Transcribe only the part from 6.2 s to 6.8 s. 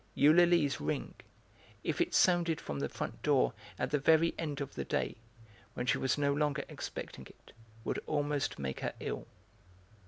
longer